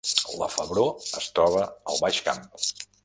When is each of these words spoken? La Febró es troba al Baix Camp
La 0.43 0.47
Febró 0.53 0.85
es 1.21 1.27
troba 1.37 1.67
al 1.93 2.03
Baix 2.07 2.23
Camp 2.31 2.43